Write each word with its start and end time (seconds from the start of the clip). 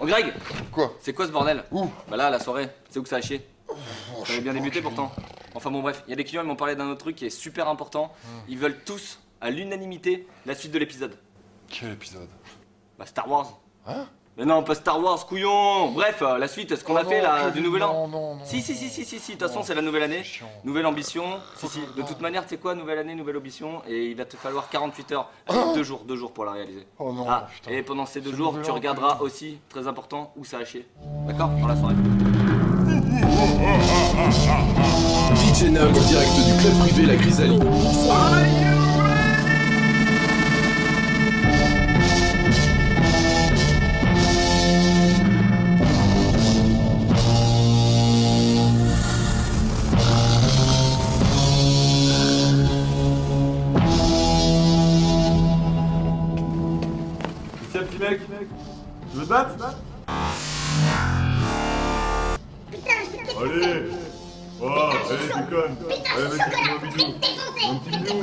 Oh 0.00 0.06
Greg 0.06 0.32
Quoi 0.72 0.94
C'est 1.00 1.12
quoi 1.12 1.26
ce 1.26 1.30
bordel 1.32 1.64
Où 1.70 1.86
Bah 2.08 2.16
là, 2.16 2.30
la 2.30 2.38
soirée, 2.40 2.68
c'est 2.88 2.98
où 2.98 3.02
que 3.02 3.08
ça 3.08 3.16
a 3.16 3.20
chié 3.20 3.46
Oh, 3.68 3.74
Ça 4.24 4.32
avait 4.32 4.40
bien 4.42 4.54
débuté 4.54 4.80
pourtant. 4.80 5.12
Enfin 5.54 5.70
bon 5.70 5.80
bref, 5.80 6.02
il 6.06 6.10
y 6.10 6.12
a 6.12 6.16
des 6.16 6.24
clients, 6.24 6.42
ils 6.42 6.48
m'ont 6.48 6.56
parlé 6.56 6.74
d'un 6.76 6.88
autre 6.88 7.00
truc 7.00 7.16
qui 7.16 7.26
est 7.26 7.30
super 7.30 7.68
important. 7.68 8.12
Ils 8.48 8.58
veulent 8.58 8.78
tous, 8.84 9.20
à 9.40 9.50
l'unanimité, 9.50 10.26
la 10.46 10.54
suite 10.54 10.72
de 10.72 10.78
l'épisode. 10.78 11.16
Quel 11.68 11.92
épisode? 11.92 12.28
Bah 12.98 13.06
Star 13.06 13.28
Wars. 13.28 13.60
Hein? 13.86 14.06
Mais 14.38 14.44
non, 14.46 14.62
pas 14.62 14.74
Star 14.74 14.98
Wars, 15.02 15.26
couillon 15.26 15.90
Bref, 15.90 16.22
euh, 16.22 16.38
la 16.38 16.48
suite, 16.48 16.74
ce 16.74 16.82
qu'on 16.84 16.96
a 16.96 17.02
Oh 17.04 17.08
fait 17.08 17.20
là, 17.20 17.50
du 17.50 17.60
nouvel 17.60 17.82
an. 17.82 17.92
Non, 17.92 18.08
non, 18.08 18.34
non. 18.36 18.44
Si, 18.44 18.62
si, 18.62 18.74
si, 18.74 18.88
si, 18.88 19.04
si, 19.04 19.18
si, 19.18 19.34
de 19.34 19.38
toute 19.38 19.48
façon, 19.48 19.62
c'est 19.62 19.74
la 19.74 19.82
nouvelle 19.82 20.04
année. 20.04 20.22
Nouvelle 20.64 20.86
ambition. 20.86 21.24
Si, 21.56 21.68
si, 21.68 21.80
de 21.80 22.00
non. 22.00 22.06
toute 22.06 22.20
manière, 22.20 22.44
tu 22.44 22.50
sais 22.50 22.56
quoi, 22.56 22.74
nouvelle 22.74 22.98
année, 22.98 23.14
nouvelle 23.14 23.36
ambition. 23.36 23.82
Et 23.88 24.06
il 24.06 24.16
va 24.16 24.24
te 24.24 24.36
falloir 24.36 24.68
48 24.70 25.12
heures. 25.12 25.28
Allez, 25.48 25.58
deux 25.74 25.82
jours, 25.82 26.04
deux 26.06 26.16
jours 26.16 26.32
pour 26.32 26.44
la 26.46 26.52
réaliser. 26.52 26.86
Oh 26.98 27.12
non, 27.12 27.26
Ah, 27.28 27.48
putain. 27.52 27.70
et 27.72 27.82
pendant 27.82 28.06
ces 28.06 28.20
deux 28.22 28.34
jours, 28.34 28.56
tu 28.62 28.70
regarderas 28.70 29.18
aussi, 29.20 29.58
très 29.68 29.86
important, 29.88 30.32
où 30.36 30.44
ça 30.44 30.58
a 30.58 30.64
chié. 30.64 30.86
D'accord? 31.26 31.50
Dans 31.60 31.66
la 31.66 31.76
soirée. 31.76 31.94
DJ 35.36 35.64
Nug 35.70 35.92
direct 35.92 36.34
du 36.34 36.62
club 36.62 36.78
privé 36.78 37.06
La 37.06 37.16
Chrysalide. 37.16 37.62
Tu 59.30 59.36
veux 59.36 59.44
te 59.44 59.58
battre 59.58 59.76
Allez 63.40 63.84
Oh, 64.62 64.66
allez, 64.68 65.26
déconne. 65.26 65.74
Allez, 66.14 66.28
mets-toi 66.36 66.60
un 66.68 66.86
bidou. 66.86 67.04
Un 67.64 67.76
petit 67.76 67.90
bidou. 67.96 68.16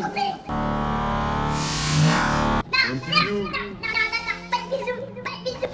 Un 2.73 2.97
petit 2.97 3.11
bidou. 3.11 3.39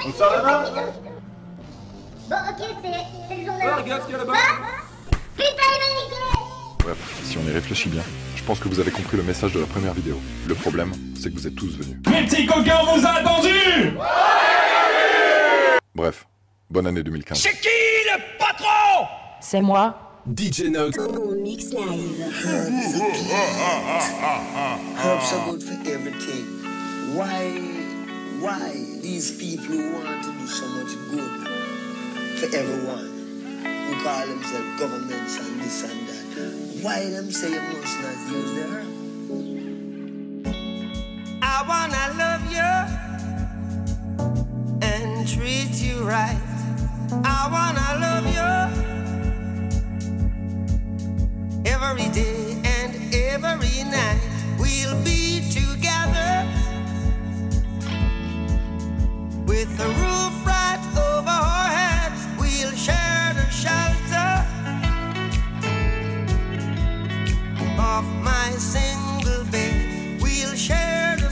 On 0.05 0.11
se 0.11 0.17
serre 0.17 0.31
la 0.31 0.43
main 0.43 0.63
Bon, 2.29 2.35
ok, 2.49 2.61
c'est 3.29 3.35
le 3.35 3.45
journal. 3.45 3.67
Oh, 3.67 3.81
regarde 3.81 4.01
ce 4.01 4.05
qu'il 4.05 4.13
y 4.13 4.15
a 4.15 4.19
là-bas. 4.19 4.33
Putain, 5.35 5.47
il 5.47 5.79
m'a 5.81 5.89
niqué. 6.01 6.15
Bref, 6.79 6.97
si 7.23 7.37
on 7.37 7.49
y 7.49 7.51
réfléchit 7.51 7.89
bien, 7.89 8.03
je 8.37 8.43
pense 8.43 8.59
que 8.59 8.69
vous 8.69 8.79
avez 8.79 8.91
compris 8.91 9.17
le 9.17 9.23
message 9.23 9.51
de 9.51 9.59
la 9.59 9.65
première 9.65 9.93
vidéo. 9.93 10.17
Le 10.47 10.55
problème, 10.55 10.93
c'est 11.19 11.29
que 11.29 11.35
vous 11.35 11.47
êtes 11.47 11.55
tous 11.55 11.77
venus. 11.77 11.97
Mes 12.09 12.25
petits 12.25 12.45
coquins, 12.45 12.79
on 12.87 12.97
vous 12.97 13.05
a 13.05 13.09
attendu 13.09 13.49
Bref, 15.95 16.25
bonne 16.71 16.87
année 16.87 17.03
2015. 17.03 17.47
C'est 19.39 19.61
moi. 19.61 19.95
DJ 20.25 20.69
Nug. 20.71 20.95
Mix 21.43 21.71
live. 21.71 22.19
Herbs 25.03 25.33
are 25.33 25.51
good 25.51 25.61
for 25.61 25.77
everything. 25.87 26.45
Why, 27.13 27.59
why 28.39 28.71
these 29.01 29.37
people 29.37 29.75
who 29.75 29.93
want 29.93 30.23
to 30.23 30.31
do 30.31 30.47
so 30.47 30.65
much 30.69 30.95
good 31.11 31.47
for 32.39 32.47
everyone, 32.57 33.11
who 33.85 33.93
call 34.01 34.25
themselves 34.25 34.79
governments 34.79 35.37
and 35.37 35.61
this 35.61 35.83
and 35.83 36.07
that, 36.07 36.83
why 36.83 37.07
them 37.09 37.29
say 37.29 37.51
you 37.51 37.61
must 37.77 37.99
not 38.01 38.17
use 38.31 38.51
the 38.55 38.63
herb? 38.63 38.87
I 41.43 41.63
wanna 41.67 42.17
love 42.17 42.51
you 42.51 43.12
treat 45.25 45.81
you 45.81 46.03
right. 46.03 46.37
I 47.23 47.47
wanna 47.49 47.99
love 48.05 48.25
you 48.27 48.51
every 51.65 52.09
day 52.09 52.57
and 52.65 52.93
every 53.13 53.83
night. 53.85 54.19
We'll 54.59 55.01
be 55.03 55.49
together 55.49 56.45
with 59.45 59.77
the 59.77 59.87
roof 59.87 60.45
right 60.45 60.81
over 60.97 61.29
our 61.29 61.67
heads. 61.69 62.27
We'll 62.37 62.75
share 62.75 63.33
the 63.33 63.49
shelter 63.49 64.45
of 67.79 68.03
my 68.23 68.51
single 68.57 69.45
bed. 69.45 70.21
We'll 70.21 70.55
share 70.55 71.22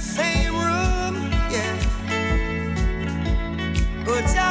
Good 4.21 4.35
job, 4.35 4.50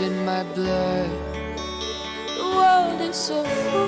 in 0.00 0.24
my 0.26 0.42
blood. 0.54 1.10
The 2.36 2.44
world 2.54 3.00
is 3.00 3.16
so 3.16 3.42
full. 3.44 3.85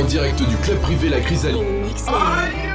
en 0.00 0.04
direct 0.04 0.38
du 0.38 0.56
club 0.56 0.78
privé 0.80 1.08
La 1.08 1.20
Chrysalide. 1.20 2.67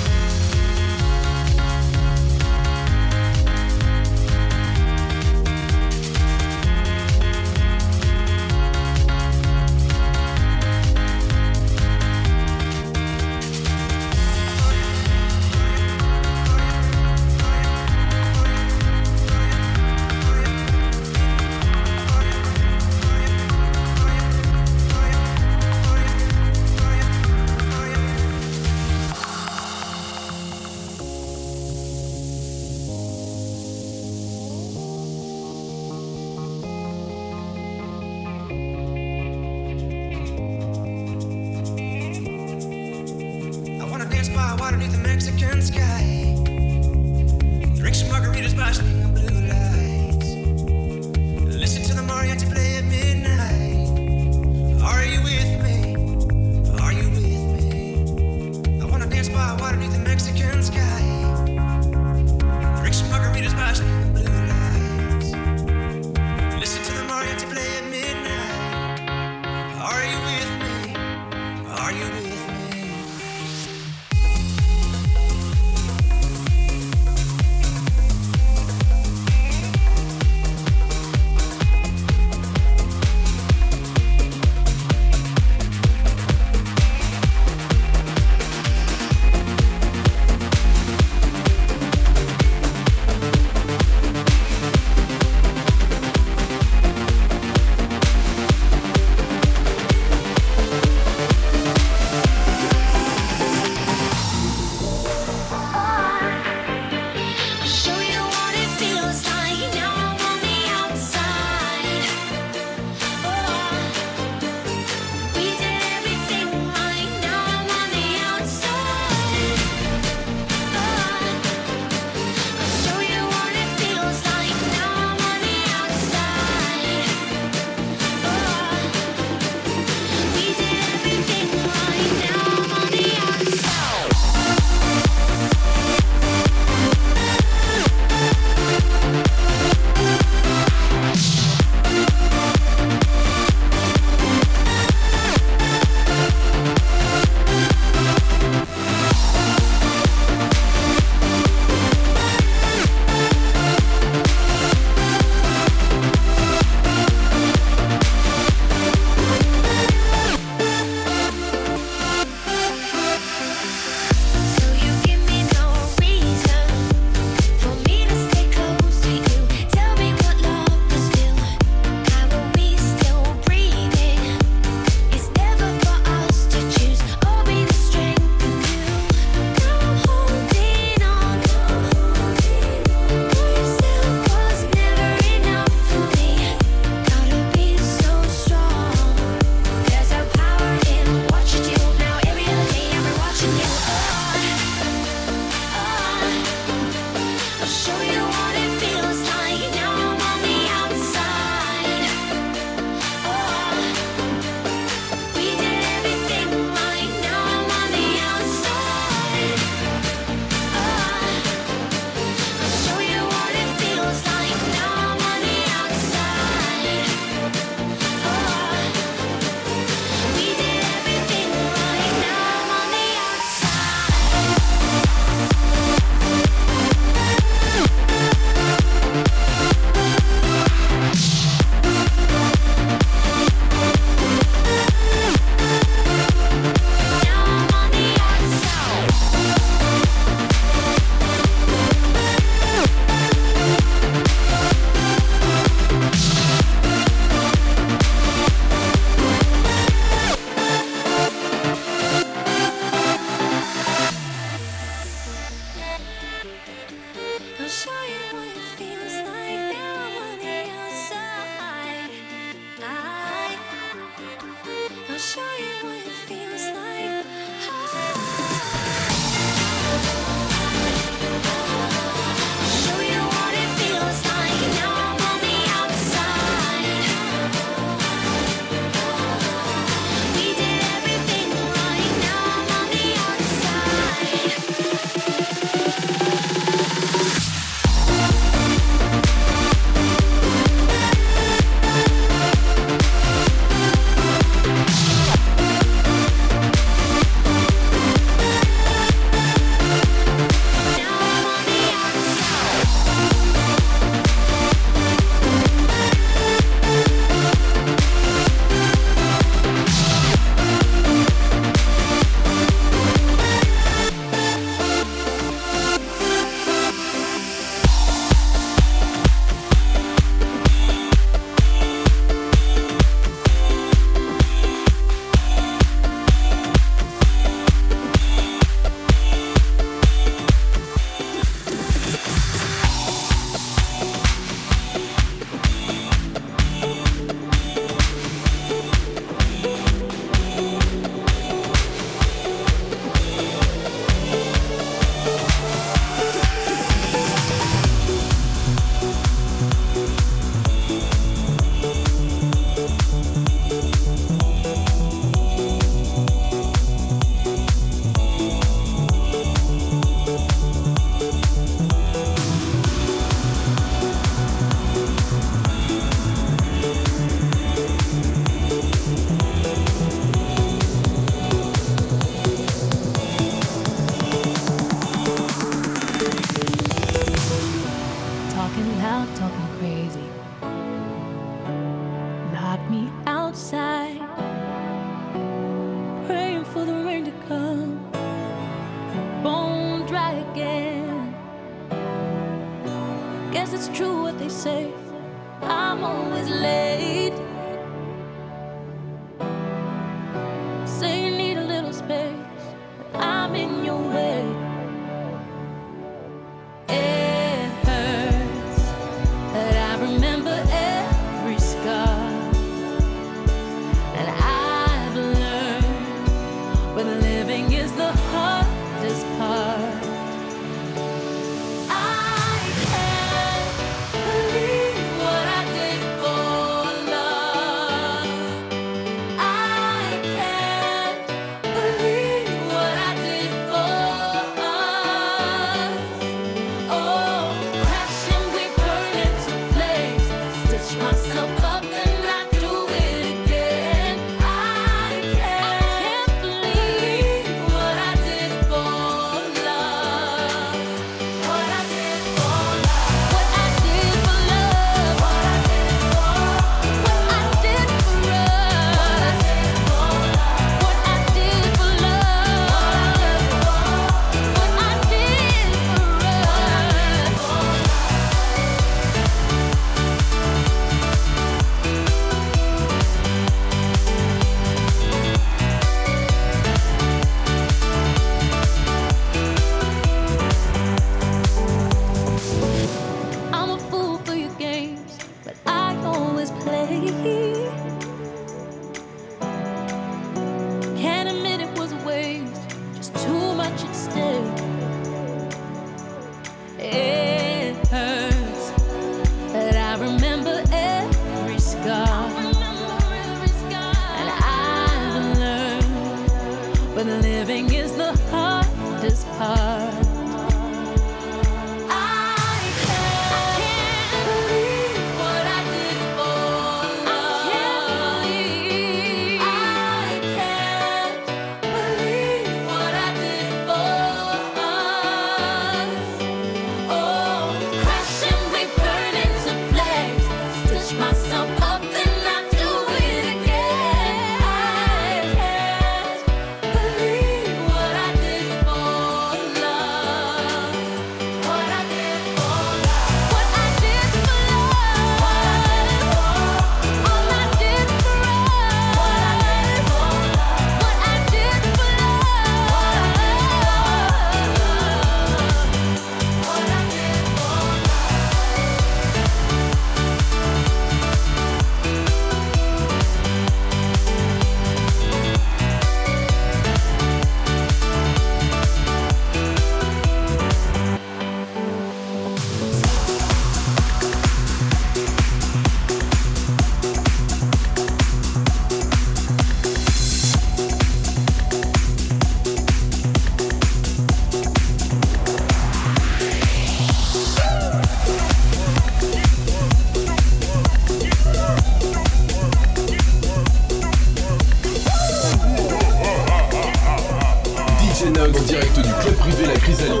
Privé 599.73 600.00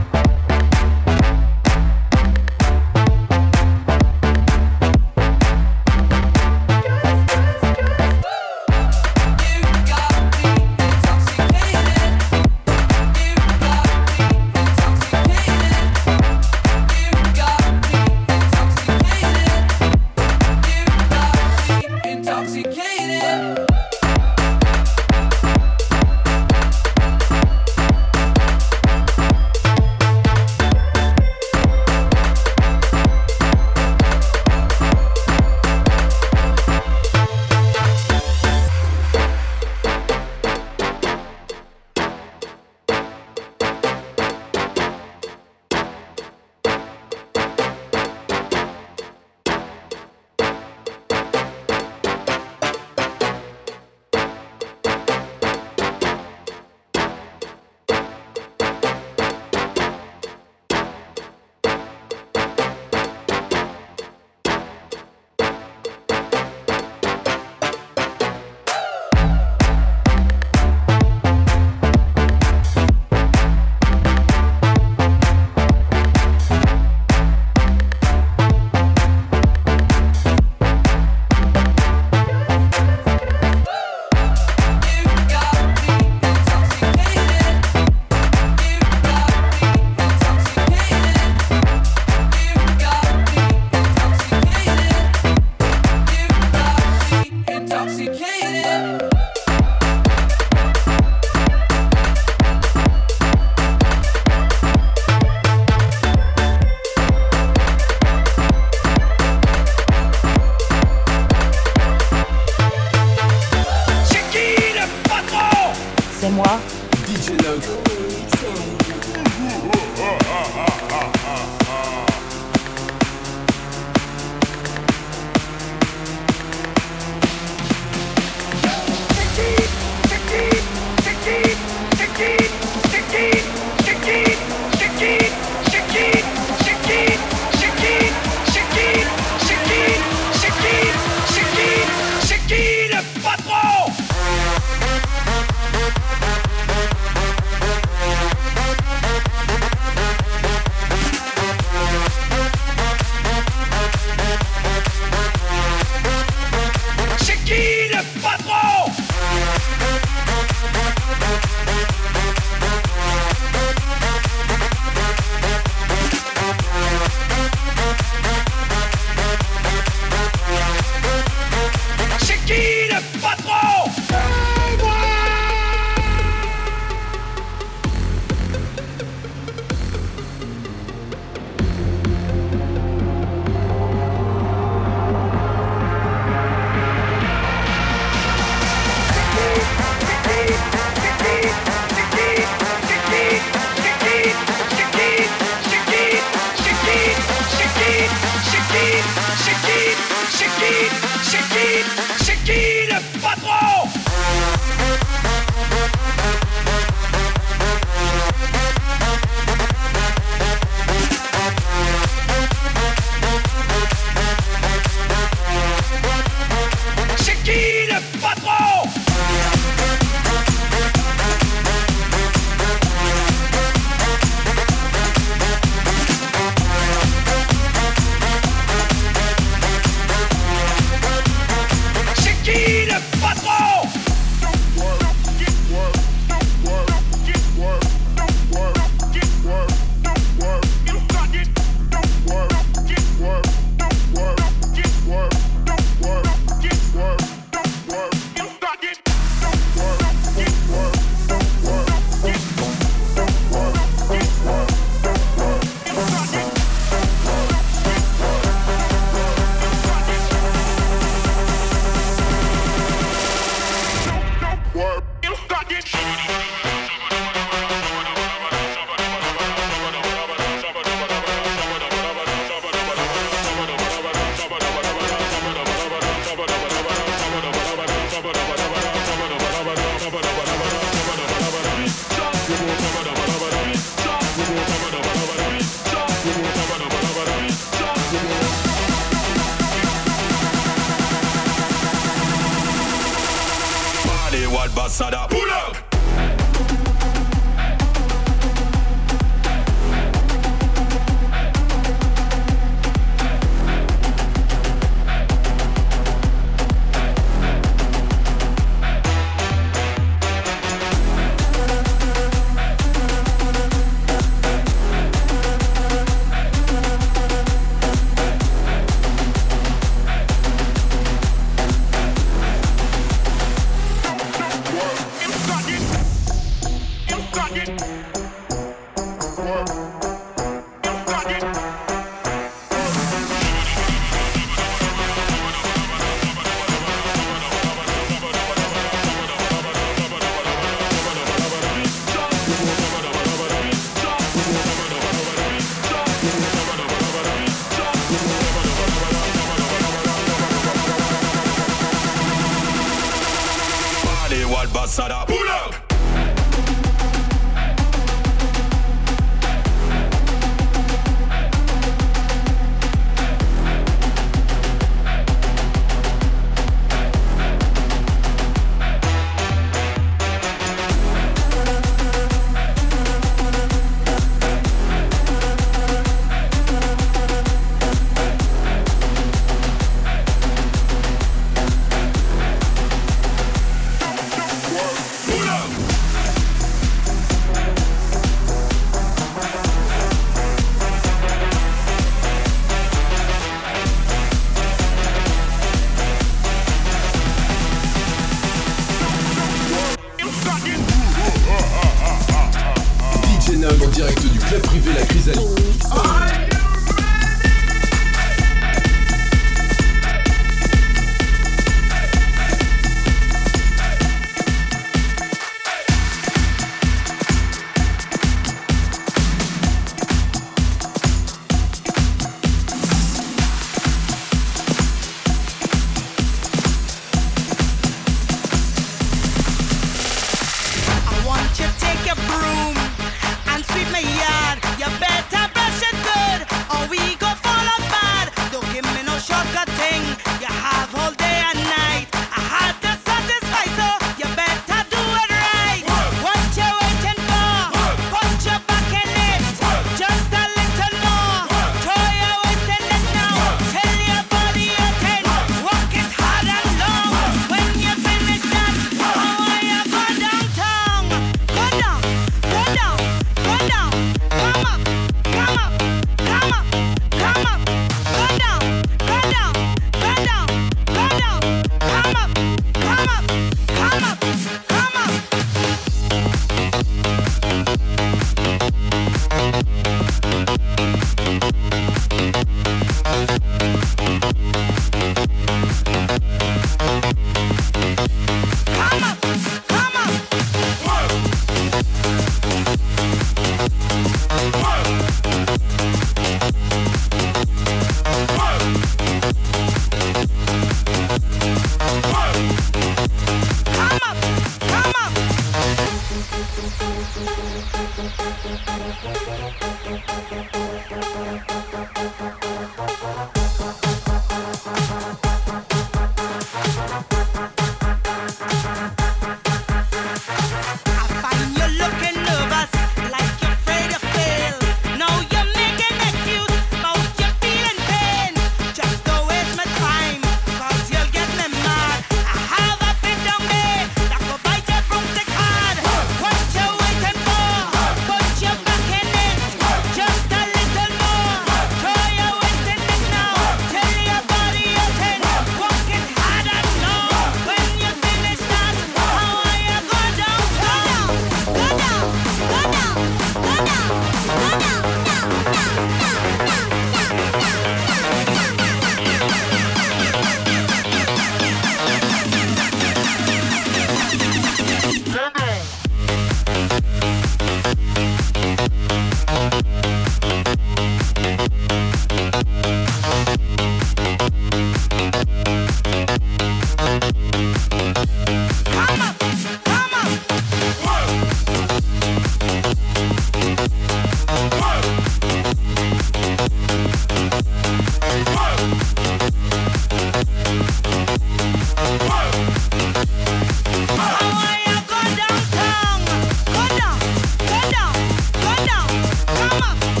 Come 599.61 599.83
on. 599.83 600.00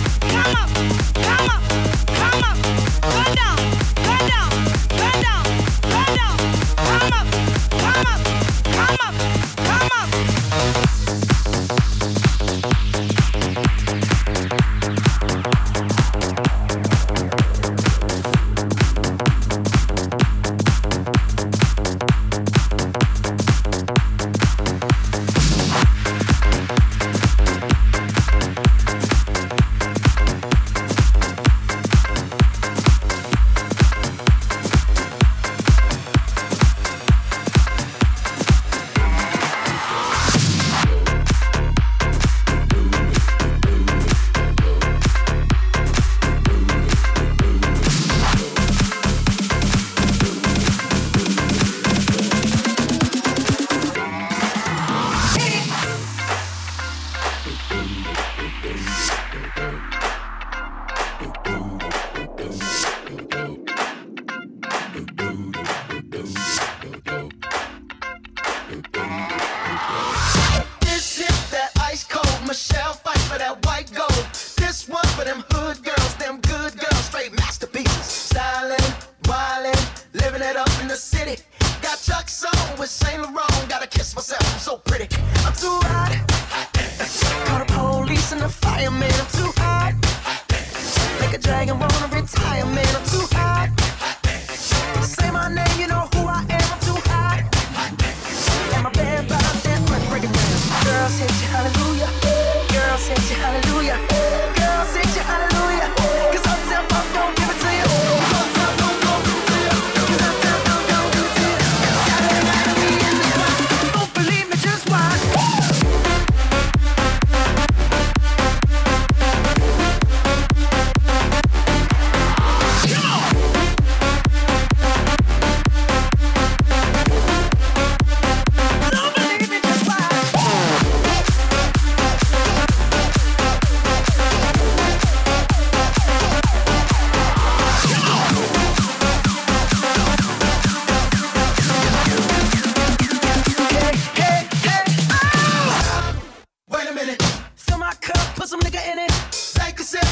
Some 148.51 148.59
nigga 148.59 148.83
in 148.91 148.99
it. 148.99 149.11
Take 149.53 149.79
a 149.79 149.83
sip, 149.83 150.03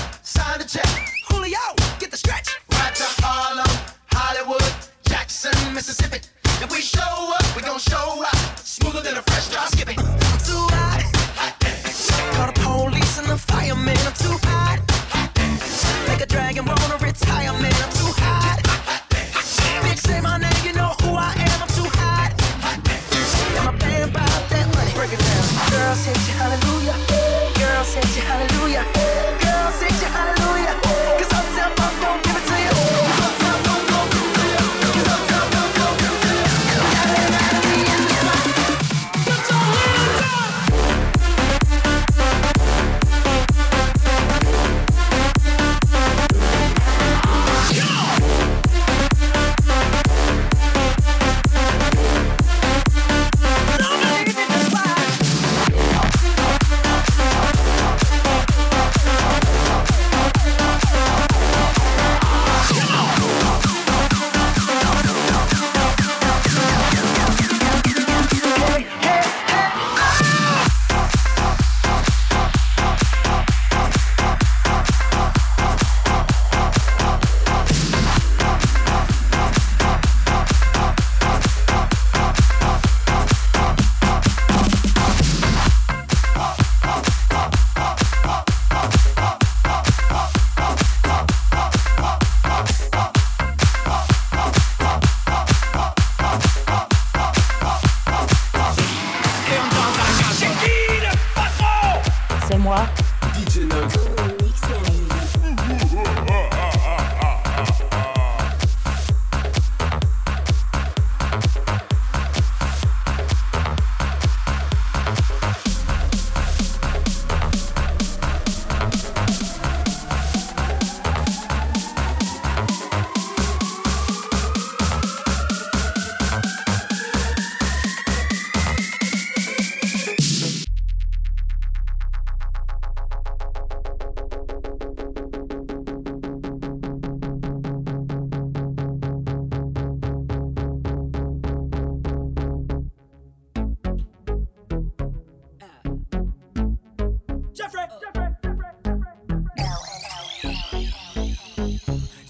Je 147.59 148.08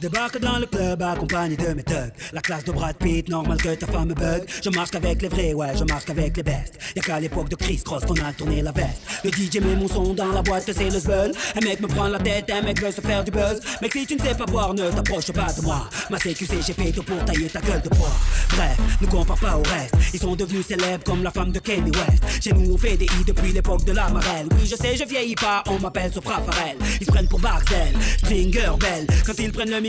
débarque 0.02 0.40
dans 0.40 0.60
le 0.60 0.66
club 0.66 1.02
accompagné 1.02 1.56
de 1.56 1.74
mes 1.74 1.84
thugs. 1.84 2.14
La 2.34 2.42
classe 2.42 2.64
de 2.64 2.72
Brad 2.72 2.96
Pitt, 2.98 3.28
normal 3.30 3.58
que 3.58 3.76
ta 3.76 3.88
femme 3.88 4.10
me 4.10 4.14
bug. 4.14 4.44
Je 4.64 4.70
marche 4.70 4.96
avec 4.96 5.22
les 5.22 5.28
vrais, 5.28 5.54
ouais, 5.54 5.76
je 5.78 5.84
marche 5.84 6.10
avec 6.10 6.38
les 6.38 6.44
bestes. 6.44 6.80
Y'a 6.96 7.02
qu'à 7.02 7.20
l'époque 7.20 7.50
de 7.50 7.56
Chris 7.56 7.82
Cross 7.84 8.06
qu'on 8.06 8.16
a 8.16 8.32
tourné 8.34 8.62
la 8.62 8.72
veste. 8.72 9.02
Le 9.24 9.32
DJ 9.32 9.62
met 9.62 9.76
mon 9.76 9.88
son 9.88 10.14
dans 10.14 10.32
la 10.32 10.42
boîte, 10.42 10.72
c'est 10.72 10.90
le 10.90 11.00
zbeul. 11.00 11.32
Un 11.56 11.66
mec 11.66 11.80
me 11.82 11.88
prend 11.88 12.08
la 12.08 12.20
tête, 12.20 12.50
un 12.52 12.62
mec 12.62 12.82
veut 12.82 12.92
se 12.92 13.02
faire 13.02 13.24
du 13.24 13.32
buzz. 13.32 13.60
Mec, 13.82 13.92
si 13.94 14.06
tu 14.06 14.16
ne 14.16 14.22
sais 14.22 14.36
pas 14.36 14.46
boire, 14.46 14.74
ne 14.74 14.90
t'approche 14.90 15.32
pas 15.32 15.52
de 15.54 15.62
moi. 15.62 15.90
Ma 16.10 16.18
CQC, 16.18 16.62
j'ai 16.66 16.74
péto 16.74 17.04
pour 17.04 17.24
tailler 17.26 17.50
ta 17.50 17.60
gueule 17.62 17.82
de 17.82 17.90
bois. 17.90 18.12
Bref, 18.56 18.78
ne 19.02 19.08
compare 19.08 19.38
pas 19.38 19.58
au 19.58 19.64
reste. 19.64 19.96
Ils 20.14 20.20
sont 20.20 20.36
devenus 20.36 20.66
célèbres 20.66 21.04
comme 21.04 21.24
la 21.24 21.32
femme 21.32 21.52
de 21.52 21.60
Kanye 21.60 21.92
West. 21.92 22.44
Chez 22.44 22.54
nous, 22.54 22.74
on 22.74 22.78
fait 22.78 22.98
des 22.98 23.06
i 23.06 23.24
depuis 23.26 23.52
l'époque 23.52 23.84
de 23.86 23.92
la 23.92 24.10
marelle. 24.10 24.48
Oui, 24.52 24.66
je 24.66 24.76
sais, 24.76 24.96
je 24.96 25.04
vieillis 25.04 25.36
pas, 25.36 25.64
on 25.68 25.80
m'appelle 25.80 26.12
Sopra 26.14 26.42
Farel. 26.42 26.78
Ils 27.00 27.06
se 27.06 27.12
prennent 27.12 27.28
pour 27.28 27.40
Barcel, 27.40 27.94
Stringer 28.18 28.72
Bell. 28.80 29.08
Quand 29.26 29.34
ils 29.40 29.52
prennent 29.52 29.72
le 29.72 29.89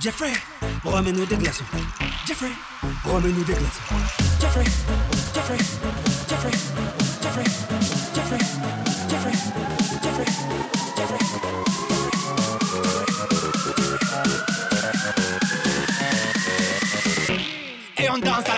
Jeffrey, 0.00 0.32
remets-nous 0.84 1.26
des 1.26 1.36
glaçons. 1.36 1.64
Jeffrey, 2.24 2.50
remets-nous 3.04 3.42
des 3.42 3.52
glaçons. 3.52 3.66
Jeffrey, 4.40 4.64
Jeffrey, 5.34 5.58
Jeffrey, 6.28 6.52
Jeffrey, 7.18 7.44
Jeffrey, 8.14 8.38
Jeffrey, 9.08 9.34
Jeffrey, 10.00 10.24
Jeffrey. 10.96 11.18
Et 17.98 18.08
on 18.10 18.18
danse 18.18 18.48
à 18.48 18.57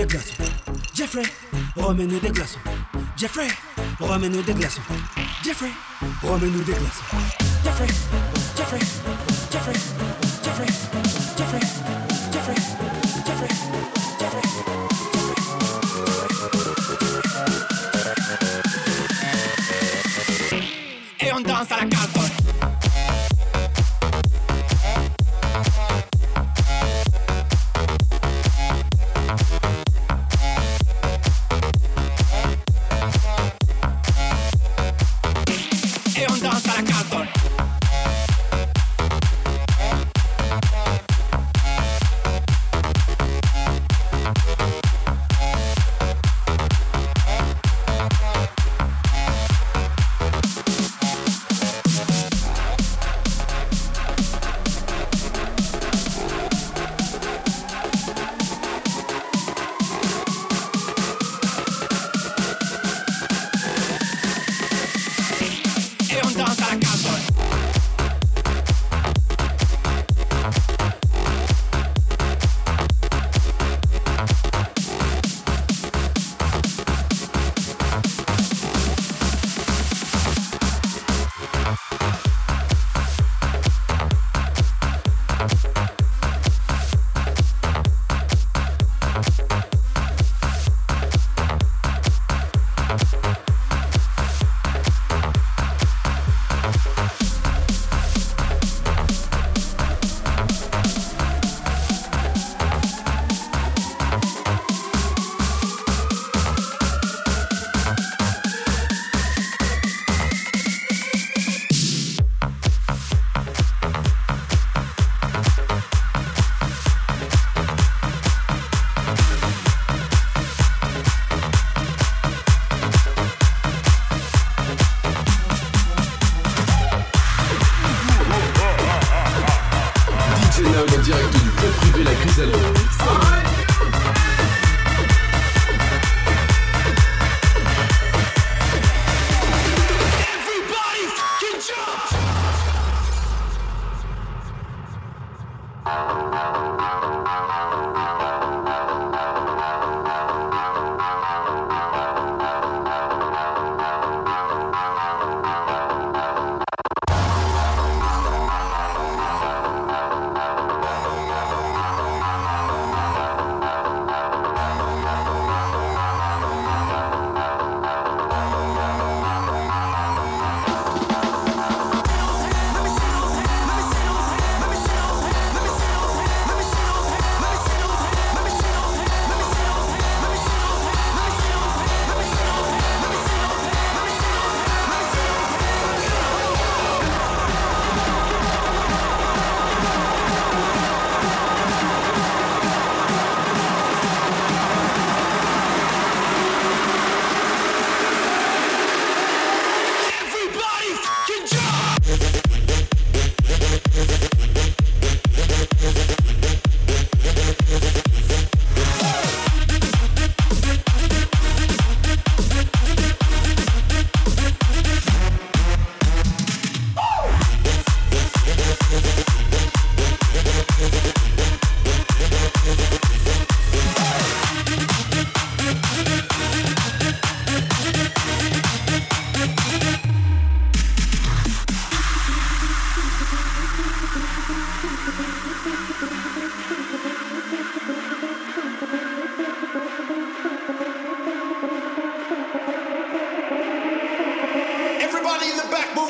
des 0.00 0.06
glaçons. 0.06 0.34
Jeffrey, 0.94 1.22
remets-nous 1.76 2.20
des 2.20 2.30
glaçons. 2.30 2.58
Jeffrey, 3.16 3.48
remets-nous 4.00 4.42
des 4.42 4.54
glaçons. 4.54 4.80
Jeffrey, 5.44 5.70
remets-nous 6.22 6.62
des 6.62 6.72
glaçons. 6.72 7.04
Jeffrey, 7.64 7.86
Jeffrey, 8.56 8.78
Jeffrey, 9.52 9.72
Jeffrey, 9.74 9.99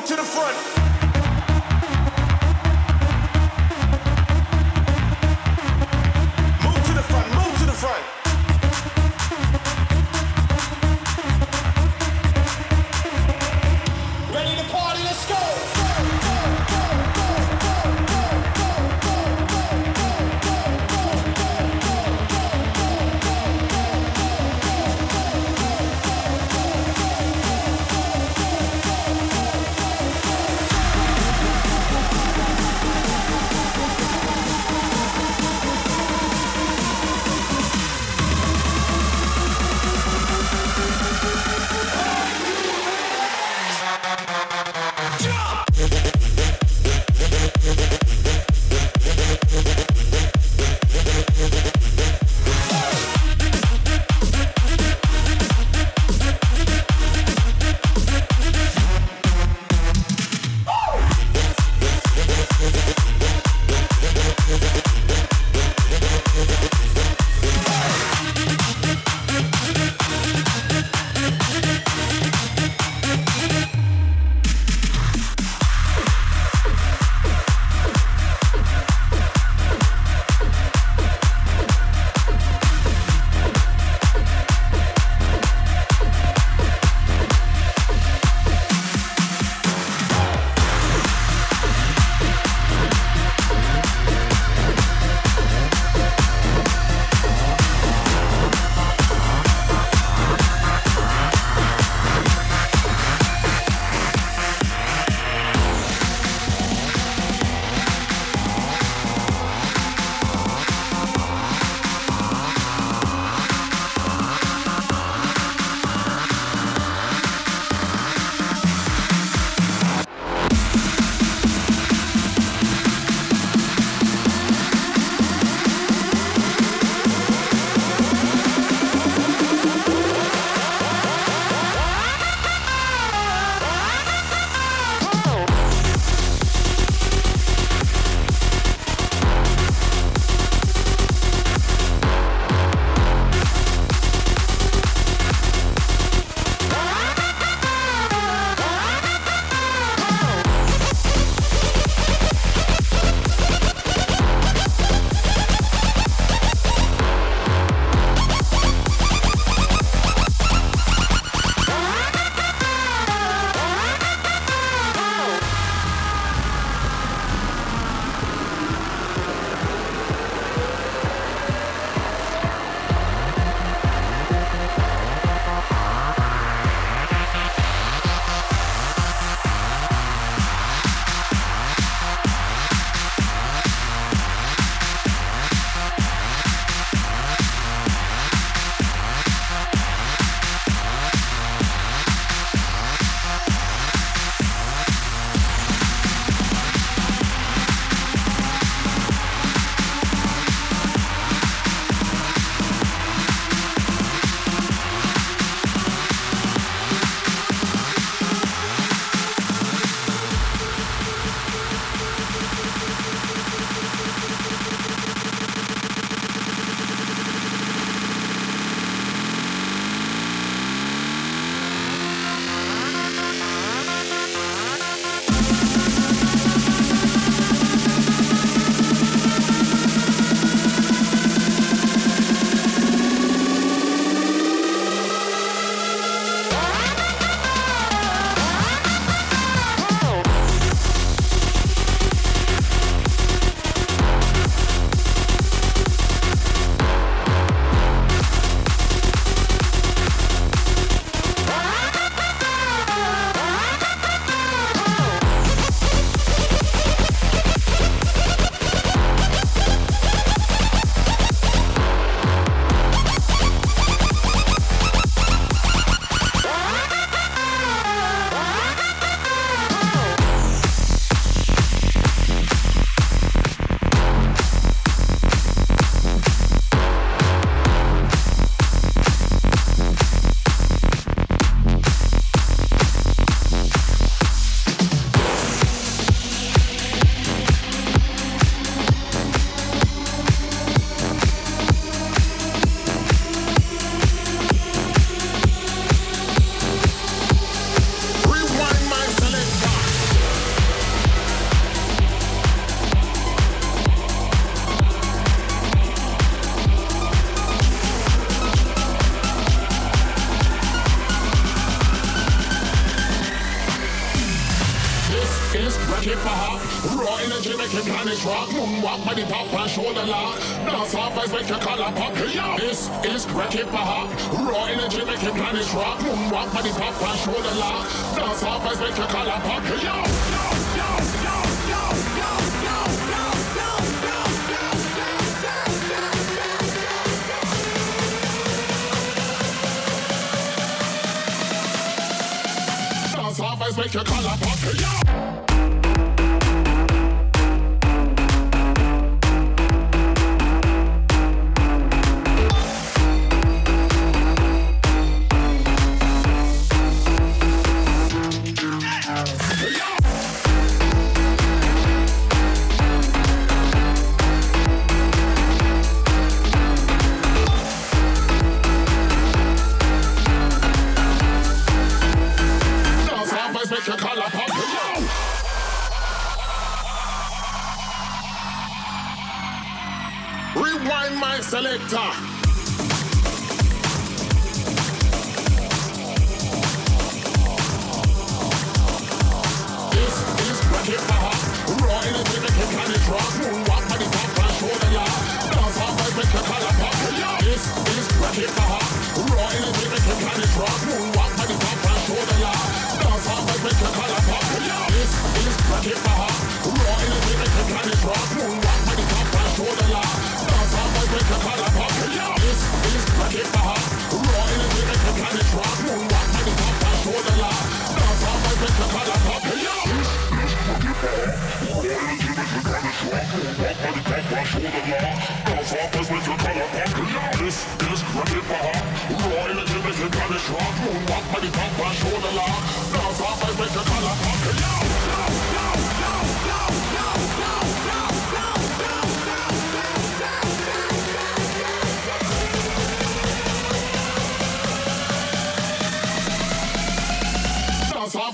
to 0.07 0.17
the 0.17 0.23
front. 0.23 0.80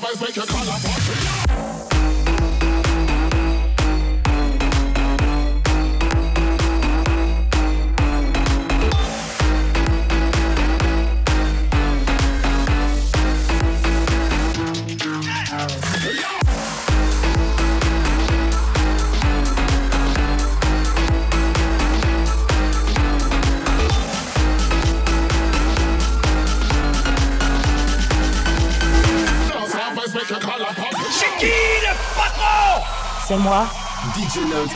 vibes 0.07 0.21
make 0.21 0.37
your 0.37 0.47
collar 0.47 0.79
pop. 0.83 1.46
Moi. 33.47 33.65
DJ 34.17 34.41
Note. 34.51 34.75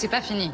C'est 0.00 0.08
pas 0.08 0.22
fini. 0.22 0.50